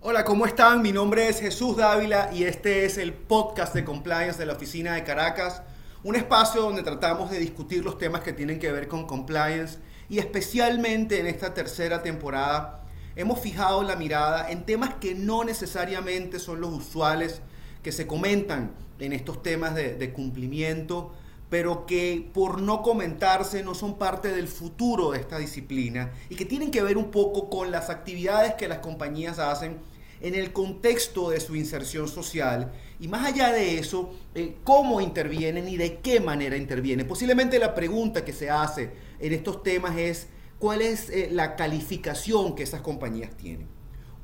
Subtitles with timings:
[0.00, 0.82] Hola, ¿cómo están?
[0.82, 4.94] Mi nombre es Jesús Dávila y este es el podcast de compliance de la oficina
[4.94, 5.62] de Caracas,
[6.04, 10.18] un espacio donde tratamos de discutir los temas que tienen que ver con compliance y
[10.18, 12.84] especialmente en esta tercera temporada
[13.16, 17.42] hemos fijado la mirada en temas que no necesariamente son los usuales
[17.82, 18.70] que se comentan
[19.00, 21.12] en estos temas de, cumplimiento,
[21.50, 26.44] pero que por no comentarse no son parte del futuro de esta disciplina y que
[26.44, 29.78] tienen que ver un poco con las actividades que las compañías hacen
[30.20, 35.68] en el contexto de su inserción social y más allá de eso, eh, cómo intervienen
[35.68, 37.06] y de qué manera intervienen.
[37.06, 38.90] Posiblemente la pregunta que se hace
[39.20, 40.26] en estos temas es
[40.58, 43.68] cuál es eh, la calificación que esas compañías tienen.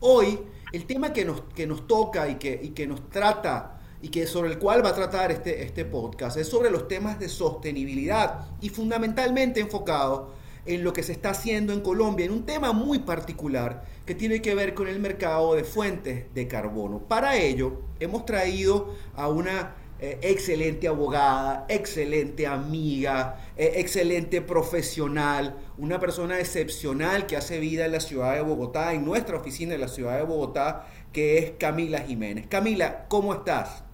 [0.01, 0.41] Hoy,
[0.73, 4.27] el tema que nos, que nos toca y que, y que nos trata y que
[4.27, 8.49] sobre el cual va a tratar este, este podcast es sobre los temas de sostenibilidad
[8.61, 10.31] y fundamentalmente enfocado
[10.67, 14.43] en lo que se está haciendo en Colombia, en un tema muy particular que tiene
[14.43, 16.99] que ver con el mercado de fuentes de carbono.
[16.99, 25.99] Para ello, hemos traído a una eh, excelente abogada, excelente amiga, eh, excelente profesional, una
[25.99, 29.89] persona excepcional que hace vida en la ciudad de Bogotá, en nuestra oficina en la
[29.89, 32.47] ciudad de Bogotá, que es Camila Jiménez.
[32.49, 33.85] Camila, ¿cómo estás?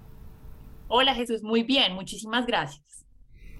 [0.92, 3.06] Hola Jesús, muy bien, muchísimas gracias.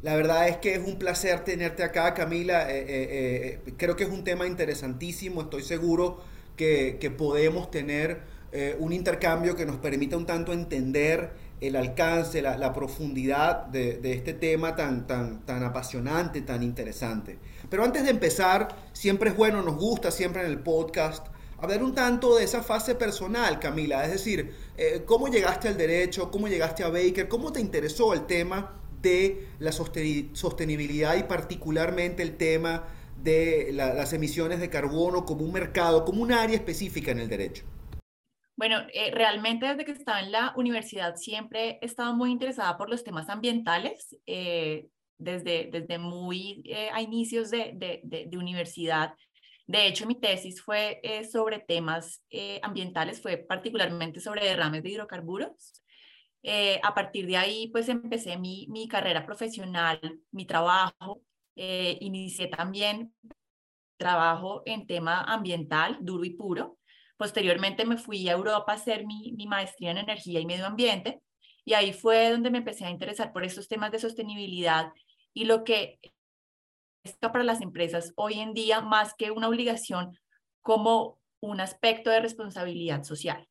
[0.02, 2.66] La verdad es que es un placer tenerte acá, Camila.
[2.68, 5.42] Eh, creo que es un tema interesantísimo.
[5.42, 6.20] Estoy seguro
[6.56, 12.72] que, podemos tener eh, un intercambio que nos permita un tanto entender el alcance, la,
[12.72, 17.38] profundidad de, este tema tan, tan, tan apasionante, tan interesante.
[17.68, 21.28] Pero antes de empezar, siempre es bueno, nos gusta siempre en el podcast
[21.60, 24.04] hablar un tanto de esa fase personal, Camila.
[24.04, 28.26] Es decir, eh, cómo llegaste al derecho, cómo llegaste a Baker, cómo te interesó el
[28.26, 32.84] tema de la sostenibilidad y particularmente el tema
[33.22, 37.64] de las emisiones de carbono como un mercado, como un área específica en el derecho?
[38.56, 42.90] Bueno, eh, realmente desde que estaba en la universidad siempre he estado muy interesada por
[42.90, 44.16] los temas ambientales.
[44.26, 44.88] Eh,
[45.22, 49.12] desde, desde muy a inicios de, de, de, universidad.
[49.70, 51.00] De hecho, mi tesis fue
[51.30, 52.24] sobre temas
[52.62, 55.82] ambientales, fue particularmente sobre derrames de hidrocarburos.
[56.82, 60.00] a partir de ahí, pues empecé mi, mi carrera profesional,
[60.32, 61.22] mi trabajo
[61.62, 63.12] eh, inicié también
[63.98, 66.78] trabajo en tema ambiental duro y puro.
[67.18, 71.20] Posteriormente me fui a Europa a hacer mi, mi maestría en energía y medio ambiente
[71.66, 74.90] y ahí fue donde me empecé a interesar por estos temas de sostenibilidad
[75.34, 75.98] y lo que
[77.20, 80.18] para las empresas hoy en día más que una obligación
[80.60, 83.48] como un aspecto de responsabilidad social.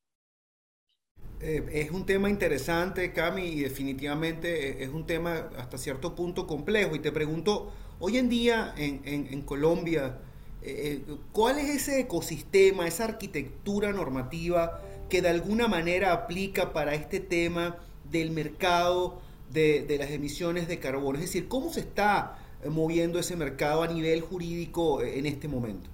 [1.41, 6.95] Eh, es un tema interesante, Cami, y definitivamente es un tema hasta cierto punto complejo.
[6.95, 7.71] Y te pregunto,
[8.01, 10.19] Hoy en día en, Colombia,
[10.61, 16.95] eh, eh, ¿cuál es ese ecosistema, esa arquitectura normativa que de alguna manera aplica para
[16.95, 17.75] este tema
[18.09, 19.19] del mercado
[19.51, 21.19] de, las emisiones de carbono?
[21.19, 22.37] Es decir, ¿cómo se está
[22.67, 25.89] moviendo ese mercado a nivel jurídico en este momento?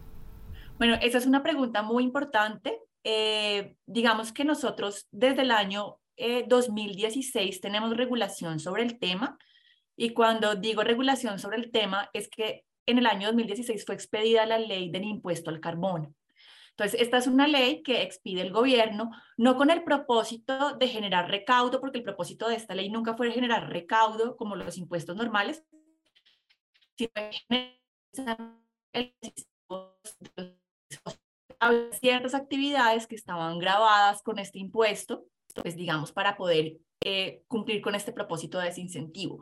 [0.78, 2.80] Bueno, esa es una pregunta muy importante.
[3.86, 5.98] digamos que nosotros desde el año
[6.48, 9.38] 2016 tenemos regulación sobre el tema
[9.98, 14.46] y cuando digo regulación sobre el tema, es que en el año 2016 fue expedida
[14.46, 16.14] la ley del impuesto al carbono.
[16.72, 21.30] Entonces, esta es una ley que expide el gobierno, no con el propósito de generar
[21.30, 25.64] recaudo, porque el propósito de esta ley nunca fue generar recaudo como los impuestos normales,
[32.00, 37.96] ciertas actividades que estaban grabadas con este impuesto, pues digamos, para poder eh, cumplir con
[37.96, 39.40] este propósito de desincentivo.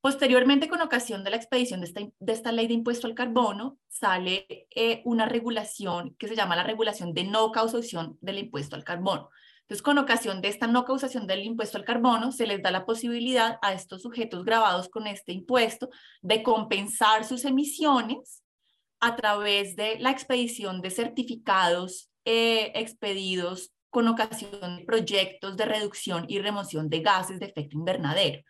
[0.00, 5.02] Posteriormente, con ocasión de la expedición de esta, ley de impuesto al carbono, sale eh,
[5.04, 9.30] una regulación que se llama la regulación de no causación del impuesto al carbono.
[9.68, 12.86] Entonces, con ocasión de esta no causación del impuesto al carbono, se les da la
[12.86, 15.90] posibilidad a estos sujetos grabados con este impuesto
[16.22, 18.42] de compensar sus emisiones
[18.98, 26.24] a través de la expedición de certificados eh, expedidos con ocasión de proyectos de reducción
[26.28, 28.42] y remoción de gases de efecto invernadero.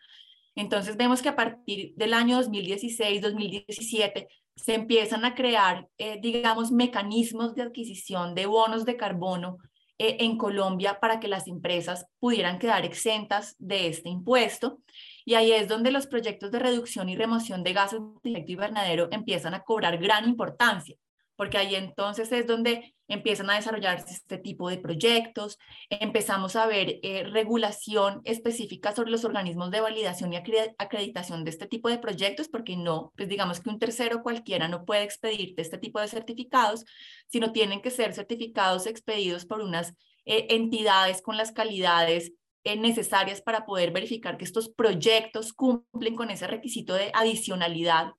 [0.55, 6.71] Entonces vemos que a partir del año 2016, 2017, se empiezan a crear, eh, digamos,
[6.71, 9.57] mecanismos de adquisición de bonos de carbono
[9.99, 14.79] eh, en Colombia para que las empresas pudieran quedar exentas de este impuesto.
[15.25, 19.09] Y ahí es donde los proyectos de reducción y remoción de gases de efecto invernadero
[19.11, 20.95] empiezan a cobrar gran importancia,
[21.39, 25.57] porque ahí entonces es donde empiezan a desarrollarse este tipo de proyectos,
[25.89, 31.65] empezamos a ver eh, regulación específica sobre los organismos de validación y acreditación de este
[31.65, 35.77] tipo de proyectos, porque no, pues digamos que un tercero cualquiera no puede expedirte este
[35.77, 36.83] tipo de certificados,
[37.29, 39.93] sino tienen que ser certificados expedidos por unas
[40.25, 42.33] eh, entidades con las calidades
[42.65, 48.11] eh, necesarias para poder verificar que estos proyectos cumplen con ese requisito de adicionalidad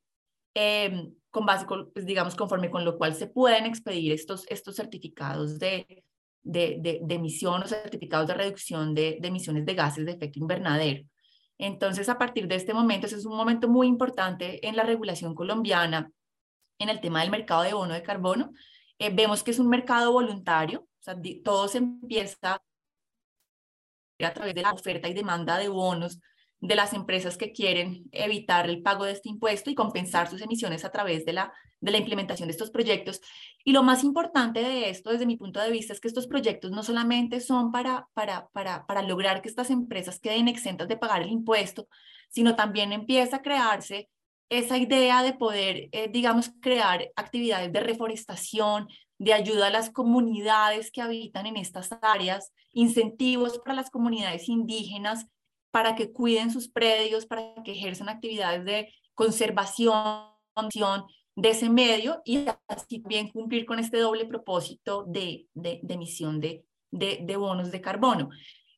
[0.54, 5.58] em, con base, pues, digamos, conforme con lo cual se pueden expedir estos, estos certificados
[5.58, 6.04] de,
[6.42, 11.06] de, de, emisión o certificados de reducción de, emisiones de gases de efecto invernadero.
[11.58, 15.34] Entonces, a partir de este momento, ese es un momento muy importante en la regulación
[15.34, 16.10] colombiana
[16.78, 18.52] en el tema del mercado de bono de carbono.
[18.98, 21.12] Eh, vemos que es un mercado voluntario, o
[21.44, 22.62] todo se empieza
[24.18, 26.18] a través de la oferta y demanda de bonos
[26.60, 30.84] de las empresas que quieren evitar el pago de este impuesto y compensar sus emisiones
[30.84, 33.20] a través de la, de la implementación de estos proyectos.
[33.64, 36.70] Y lo más importante de esto, desde mi punto de vista, es que estos proyectos
[36.70, 41.22] no solamente son para, para, para, para lograr que estas empresas queden exentas de pagar
[41.22, 41.88] el impuesto,
[42.28, 44.10] sino también empieza a crearse
[44.50, 50.90] esa idea de poder, eh, digamos, crear actividades de reforestación, de ayuda a las comunidades
[50.90, 55.26] que habitan en estas áreas, incentivos para las comunidades indígenas
[55.70, 60.24] para que cuiden sus predios, para que ejerzan actividades de conservación
[61.36, 66.64] de ese medio y así bien cumplir con este doble propósito de, de, emisión de,
[66.90, 68.30] de, bonos de carbono.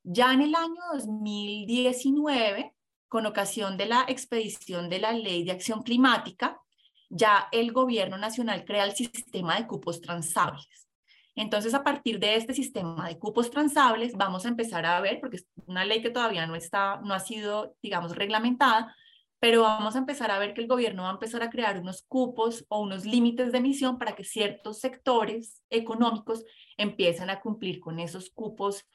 [0.02, 2.74] Ya en el año 2019,
[3.08, 6.60] con ocasión de la expedición de la Ley de Acción Climática,
[7.08, 10.88] ya el gobierno nacional crea el sistema de cupos transables.
[11.34, 15.36] Entonces, a partir de este sistema de cupos transables, vamos a empezar a ver, porque
[15.36, 18.94] es una ley que todavía no, está, no ha sido, digamos, reglamentada,
[19.40, 22.02] pero vamos a empezar a ver que el gobierno va a empezar a crear unos
[22.02, 26.44] cupos o unos límites de emisión para que ciertos sectores económicos
[26.76, 28.86] empiecen a cumplir con esos cupos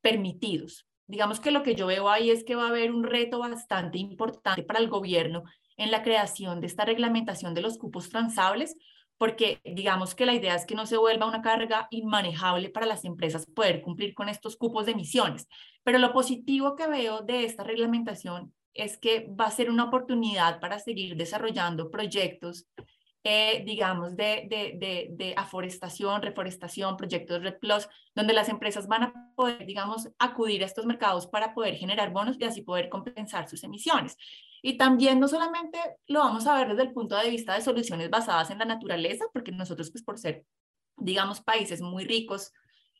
[0.00, 0.86] permitidos.
[1.06, 3.98] Digamos que lo que yo veo ahí es que va a haber un reto bastante
[3.98, 5.44] importante para el gobierno
[5.76, 8.76] en la creación de esta reglamentación de los cupos transables,
[9.18, 13.04] porque digamos que la idea es que no se vuelva una carga inmanejable para las
[13.04, 15.48] empresas poder cumplir con estos cupos de emisiones.
[15.82, 20.60] Pero lo positivo que veo de esta reglamentación es que va a ser una oportunidad
[20.60, 22.68] para seguir desarrollando proyectos,
[23.24, 29.02] eh, digamos, de, de, de, de, aforestación, reforestación, proyectos Red Plus, donde las empresas van
[29.02, 33.48] a poder, digamos, acudir a estos mercados para poder generar bonos y así poder compensar
[33.48, 34.16] sus emisiones.
[34.62, 38.10] Y también no solamente lo vamos a ver desde el punto de vista de soluciones
[38.10, 40.44] basadas en la naturaleza, porque nosotros, pues por ser,
[40.96, 42.52] digamos, países muy ricos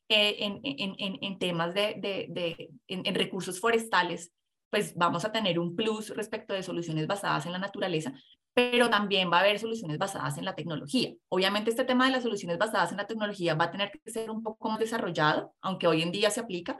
[0.08, 4.32] eh, en, en, en, en, temas de, de, de en, recursos forestales,
[4.70, 8.12] pues vamos a tener un plus respecto de soluciones basadas en la naturaleza,
[8.54, 11.12] pero también va a haber soluciones basadas en la tecnología.
[11.28, 14.30] Obviamente este tema de las soluciones basadas en la tecnología va a tener que ser
[14.30, 16.78] un poco más desarrollado, aunque hoy en día se aplica,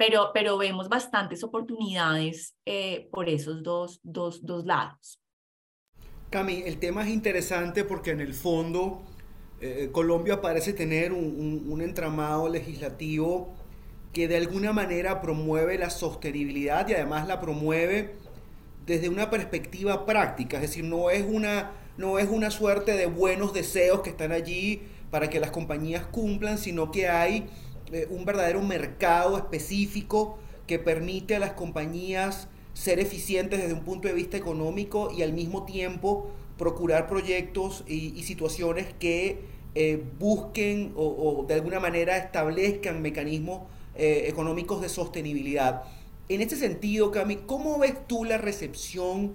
[0.00, 5.20] pero, pero vemos bastantes oportunidades eh, por esos dos, dos, dos lados.
[6.30, 9.02] Cami, el tema es interesante porque en el fondo
[9.60, 13.52] eh, Colombia parece tener un, un, entramado legislativo
[14.14, 18.14] que de alguna manera promueve la sostenibilidad y además la promueve
[18.86, 23.52] desde una perspectiva práctica, es decir, no es una, no es una suerte de buenos
[23.52, 24.80] deseos que están allí
[25.10, 27.50] para que las compañías cumplan, sino que hay
[27.92, 34.08] eh, un verdadero mercado específico que permite a las compañías ser eficientes desde un punto
[34.08, 39.40] de vista económico y al mismo tiempo procurar proyectos y, situaciones que
[39.74, 43.62] eh, busquen o, de alguna manera establezcan mecanismos
[43.96, 45.82] eh, económicos de sostenibilidad.
[46.28, 49.32] En este sentido, Cami, ¿cómo ves tú la recepción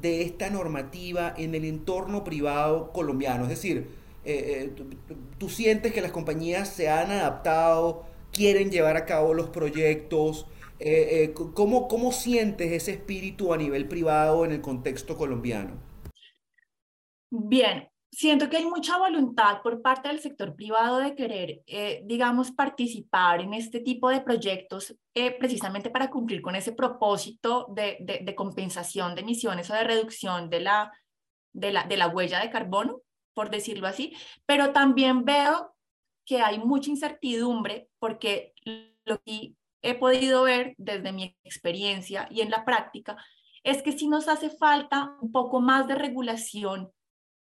[0.00, 3.44] de esta normativa en el entorno privado colombiano?
[3.44, 3.88] Es decir,
[4.24, 4.96] eh, eh,
[5.38, 10.46] tú, sientes que las compañías se han adaptado, quieren llevar a cabo los proyectos.
[10.78, 15.78] Eh, ¿cómo, ¿Cómo sientes ese espíritu a nivel privado en el contexto colombiano?
[17.30, 21.62] Bien, siento que hay mucha voluntad por parte del sector privado de querer,
[22.04, 24.96] digamos, participar en este tipo de proyectos
[25.38, 30.50] precisamente para cumplir con ese propósito de, de, de, compensación de emisiones o de reducción
[30.50, 30.92] de la,
[31.52, 33.00] de la, de la huella de carbono
[33.34, 35.74] por decirlo así, pero también veo
[36.24, 38.54] que hay mucha incertidumbre porque
[39.04, 43.16] lo que he podido ver desde mi experiencia y en la práctica
[43.62, 46.90] es que si nos hace falta un poco más de regulación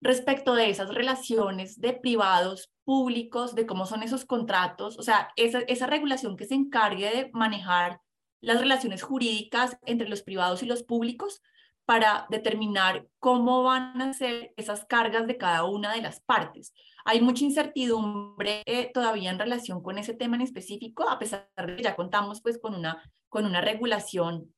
[0.02, 5.60] respecto de esas relaciones de privados, públicos, de cómo son esos contratos, o sea, esa,
[5.62, 8.00] esa regulación que se encargue de manejar
[8.42, 11.42] las relaciones jurídicas entre los privados y los públicos,
[11.86, 16.74] para determinar cómo van a ser esas cargas de cada una de las partes.
[17.06, 21.76] Hay mucha incertidumbre eh, todavía en relación con ese tema en específico, a pesar de
[21.76, 24.54] que ya contamos pues con una, con una regulación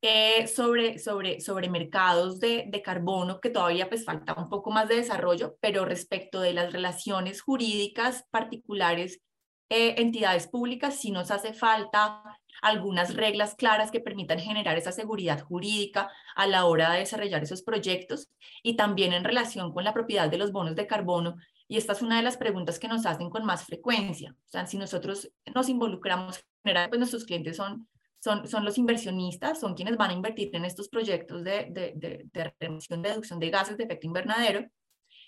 [0.00, 4.88] eh, sobre, sobre, sobre mercados de, de, carbono, que todavía pues falta un poco más
[4.88, 9.20] de desarrollo, pero respecto de las relaciones jurídicas particulares,
[9.68, 12.22] eh, entidades públicas, sí nos hace falta
[12.62, 17.62] algunas reglas claras que permitan generar esa seguridad jurídica a la hora de desarrollar esos
[17.62, 18.28] proyectos
[18.62, 21.36] y también en relación con la propiedad de los bonos de carbono.
[21.68, 24.34] Y esta es una de las preguntas que nos hacen con más frecuencia.
[24.46, 27.86] O sea, si nosotros nos involucramos, pues nuestros clientes son
[28.20, 32.26] son, son los inversionistas, son quienes van a invertir en estos proyectos de, de, de,
[32.32, 34.66] de reducción de gases de efecto invernadero.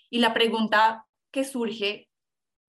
[0.09, 2.09] Y la pregunta que surge,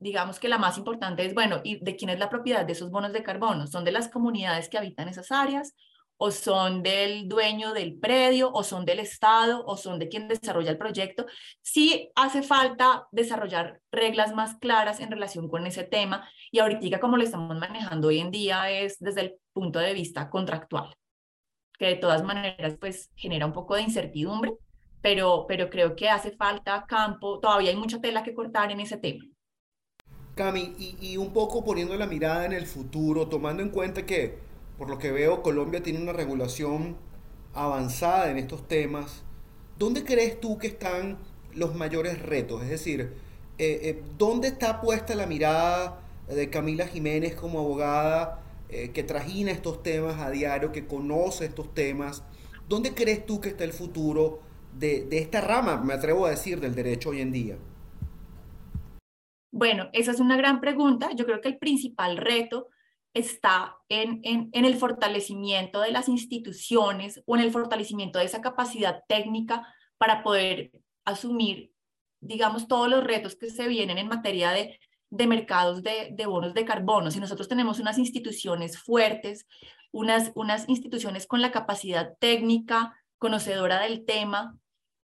[0.03, 2.91] digamos que la más importante es, bueno, ¿y de quién es la propiedad de esos
[2.91, 3.67] bonos de carbono?
[3.67, 5.75] ¿Son de las comunidades que habitan esas áreas?
[6.17, 8.53] ¿O son del dueño del predio?
[8.53, 9.65] ¿O son del Estado?
[9.67, 11.27] ¿O son de quien desarrolla el proyecto?
[11.63, 16.29] Sí hace falta desarrollar reglas más claras en relación con ese tema.
[16.51, 20.31] Y ahorita, como lo estamos manejando hoy en día, es desde el punto de vista
[20.31, 20.95] contractual,
[21.79, 24.53] que de todas maneras pues genera un poco de incertidumbre,
[25.01, 28.97] pero, pero creo que hace falta campo, todavía hay mucha tela que cortar en ese
[28.99, 29.25] tema.
[30.35, 34.39] Cami, y, un poco poniendo la mirada en el futuro, tomando en cuenta que,
[34.79, 36.97] por lo que veo, Colombia tiene una regulación
[37.53, 39.25] avanzada en estos temas,
[39.79, 41.19] ¿dónde crees tú que están
[41.55, 42.63] los mayores retos?
[42.63, 43.13] Es decir,
[43.59, 49.51] eh, eh, ¿dónde está puesta la mirada de Camila Jiménez como abogada eh, que trajina
[49.51, 52.23] estos temas a diario, que conoce estos temas.
[52.71, 54.41] ¿Dónde crees tú que está el futuro
[54.79, 57.59] de esta rama, me atrevo a decir, del derecho hoy en día?
[59.63, 61.11] Bueno, esa es una gran pregunta.
[61.15, 62.67] Yo creo que el principal reto
[63.15, 69.73] está en, el fortalecimiento de las instituciones o en el fortalecimiento de esa capacidad técnica
[69.99, 70.73] para poder
[71.05, 71.73] asumir,
[72.19, 76.55] digamos, todos los retos que se vienen en materia de de mercados de, de, bonos
[76.55, 77.13] de carbono.
[77.13, 79.47] Si nosotros tenemos unas instituciones fuertes,
[79.93, 84.59] unas, unas instituciones con la capacidad técnica, conocedora del tema,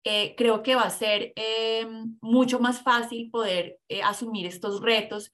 [0.06, 1.84] eh, creo que va a ser eh,
[2.20, 5.32] mucho más fácil poder eh, asumir estos retos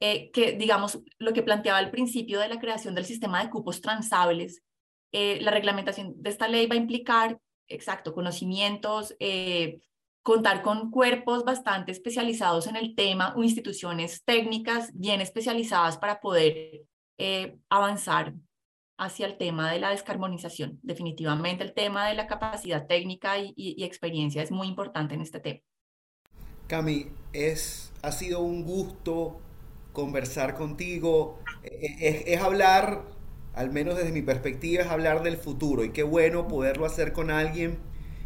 [0.00, 3.80] eh, que, digamos, lo que planteaba al principio de la creación del sistema de cupos
[3.80, 4.62] transables,
[5.12, 9.80] eh, la reglamentación de esta ley va a implicar, exacto, conocimientos, eh,
[10.22, 16.82] contar con cuerpos bastante especializados en el tema o instituciones técnicas bien especializadas para poder
[17.68, 18.34] avanzar
[18.98, 20.80] hacia el tema de la descarbonización.
[20.82, 25.22] Definitivamente el tema de la capacidad técnica y, y, y experiencia es muy importante en
[25.22, 25.60] este tema.
[26.66, 29.40] Cami, es, ha sido un gusto
[29.92, 33.04] conversar contigo, es, es hablar,
[33.54, 37.30] al menos desde mi perspectiva, es hablar del futuro y qué bueno poderlo hacer con
[37.30, 37.78] alguien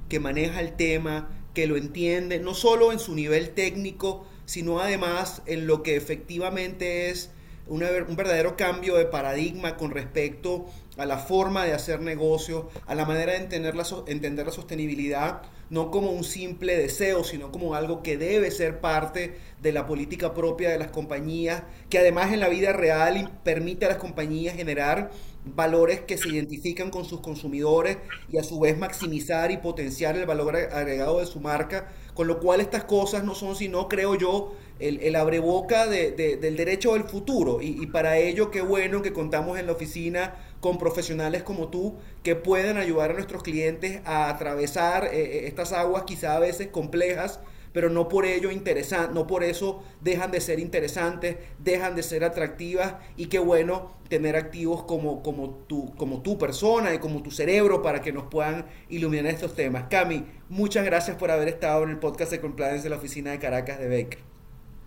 [0.09, 5.43] que maneja el tema, que lo entiende, no solo en su nivel técnico, sino además
[5.47, 7.31] en lo que efectivamente es
[7.67, 12.95] una, un verdadero cambio de paradigma con respecto a la forma de hacer negocio, a
[12.95, 17.75] la manera de entender la, entender la sostenibilidad, no como un simple deseo, sino como
[17.75, 22.41] algo que debe ser parte de la política propia de las compañías, que además en
[22.41, 25.11] la vida real permite a las compañías generar
[25.45, 27.97] valores que se identifican con sus consumidores
[28.31, 32.39] y a su vez maximizar y potenciar el valor agregado de su marca, con lo
[32.39, 36.93] cual estas cosas no son sino, creo yo, el, el abreboca de, de, del derecho
[36.93, 37.61] del futuro.
[37.63, 42.37] Y, para ello, qué bueno que contamos en la oficina con profesionales como tú que
[42.37, 47.41] pueden ayudar a nuestros clientes a atravesar eh, estas aguas quizá a veces complejas
[47.73, 52.23] pero no por ello interesan, no por eso dejan de ser interesantes, dejan de ser
[52.23, 57.31] atractivas y qué bueno tener activos como, como, tu, como tu persona y como tu
[57.31, 59.87] cerebro para que nos puedan iluminar estos temas.
[59.89, 63.39] Cami, muchas gracias por haber estado en el podcast de Compliance de la oficina de
[63.39, 64.21] Caracas de Baker.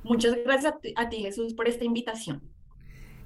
[0.04, 2.42] Muchas gracias a ti, a ti Jesús por esta invitación.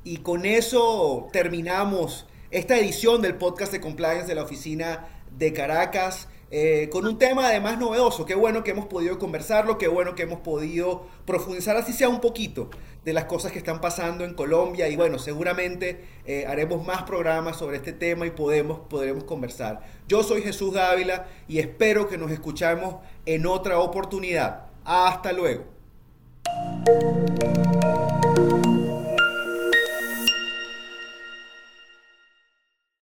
[0.05, 6.27] Y con eso terminamos esta edición del podcast de Compliance de la oficina de Caracas.
[6.51, 8.25] Eh, con un tema además novedoso.
[8.25, 12.21] Qué bueno que hemos podido conversarlo, qué bueno que hemos podido profundizar, así sea un
[12.21, 12.71] poquito,
[13.05, 14.87] de las cosas que están pasando en Colombia.
[14.89, 19.81] Y bueno, seguramente eh, haremos más programas sobre este tema y podemos, podremos conversar.
[20.07, 22.95] Yo soy Jesús Dávila y espero que nos escuchemos
[23.27, 24.69] en otra oportunidad.
[24.85, 25.65] Hasta luego.